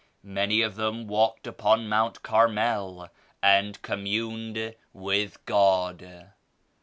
[0.23, 3.09] Many of them walked upon Mount Carmel
[3.43, 6.31] and communed with God."